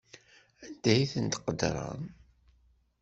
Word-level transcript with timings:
Anda 0.65 0.89
ay 0.93 1.03
ten-tqeddrem? 1.13 2.03